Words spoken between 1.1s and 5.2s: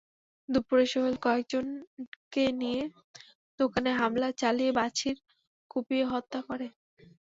কয়েকজনকে নিয়ে দোকানে হামলা চালিয়ে বাছির